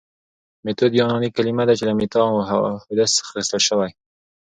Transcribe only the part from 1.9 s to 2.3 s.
ميتا